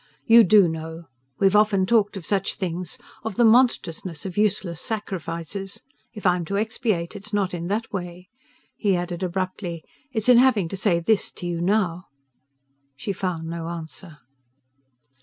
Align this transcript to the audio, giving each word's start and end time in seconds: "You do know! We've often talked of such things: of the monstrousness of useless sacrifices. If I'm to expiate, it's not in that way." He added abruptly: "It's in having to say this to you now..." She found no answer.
"You 0.25 0.43
do 0.43 0.67
know! 0.67 1.03
We've 1.37 1.55
often 1.55 1.85
talked 1.85 2.17
of 2.17 2.25
such 2.25 2.55
things: 2.55 2.97
of 3.23 3.35
the 3.35 3.45
monstrousness 3.45 4.25
of 4.25 4.35
useless 4.35 4.81
sacrifices. 4.81 5.83
If 6.15 6.25
I'm 6.25 6.43
to 6.45 6.57
expiate, 6.57 7.15
it's 7.15 7.31
not 7.31 7.53
in 7.53 7.67
that 7.67 7.93
way." 7.93 8.27
He 8.75 8.95
added 8.95 9.21
abruptly: 9.21 9.83
"It's 10.11 10.27
in 10.27 10.39
having 10.39 10.67
to 10.69 10.75
say 10.75 10.99
this 11.01 11.31
to 11.33 11.45
you 11.45 11.61
now..." 11.61 12.05
She 12.95 13.13
found 13.13 13.47
no 13.47 13.67
answer. 13.67 14.17